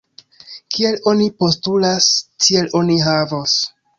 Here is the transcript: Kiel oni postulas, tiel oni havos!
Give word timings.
Kiel 0.75 0.95
oni 1.11 1.27
postulas, 1.43 2.09
tiel 2.47 2.73
oni 2.83 2.99
havos! 3.11 3.57